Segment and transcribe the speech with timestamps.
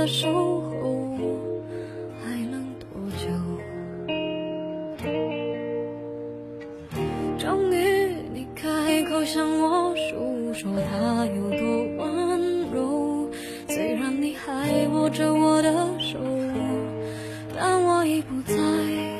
[0.00, 1.18] 的守候，
[2.24, 3.28] 还能多久？
[7.36, 7.76] 终于
[8.32, 13.28] 你开口向我诉说，他有多温柔。
[13.68, 16.18] 虽然你还握着我的手，
[17.54, 19.19] 但我已不在。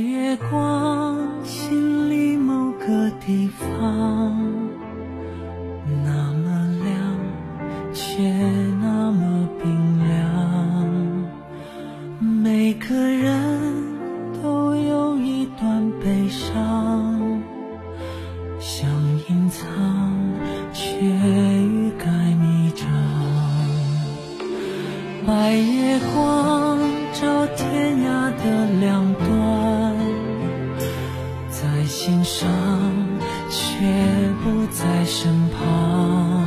[0.00, 4.36] 月光，心里某个地方，
[6.04, 6.96] 那么亮，
[7.92, 8.22] 却
[8.80, 10.14] 那么冰凉。
[12.20, 13.84] 每个人
[14.42, 17.40] 都有一段悲伤，
[18.58, 18.88] 想
[19.28, 19.66] 隐藏，
[20.72, 22.06] 却欲盖
[22.40, 22.86] 弥彰。
[25.26, 26.78] 白月光
[27.12, 28.44] 照天涯的
[28.78, 29.85] 两端，
[32.06, 32.48] 心上，
[33.50, 33.84] 却
[34.44, 36.46] 不在身旁，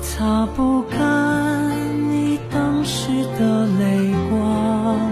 [0.00, 1.70] 擦不干
[2.10, 5.08] 你当时的泪光。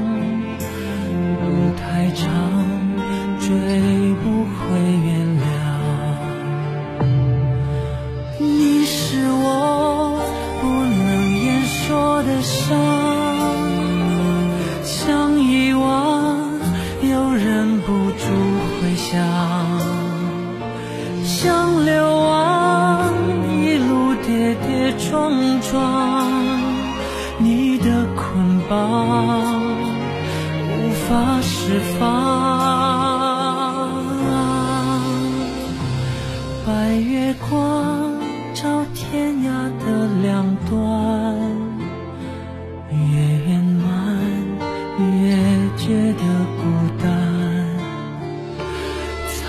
[1.41, 2.27] 路太长，
[3.39, 3.47] 追
[4.25, 4.75] 不回
[5.05, 5.07] 原
[5.39, 5.47] 谅。
[8.41, 10.19] 你是我
[10.61, 11.07] 不能
[11.45, 12.77] 言说的伤，
[14.83, 16.59] 想遗忘
[17.03, 19.15] 又忍不住回想，
[21.25, 23.13] 想流亡
[23.51, 25.33] 一路跌跌撞
[25.63, 26.61] 撞，
[27.39, 27.85] 你的
[28.15, 28.75] 捆绑
[30.69, 32.05] 无法释放。
[36.67, 38.13] 白月光
[38.55, 39.49] 照天涯
[39.85, 39.85] 的
[40.23, 41.26] 两端，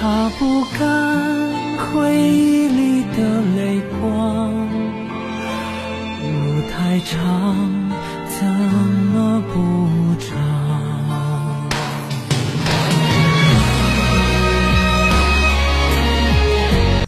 [0.08, 0.88] 擦不干
[1.78, 4.54] 回忆里的泪光
[6.24, 7.14] 路太长
[8.30, 8.97] 怎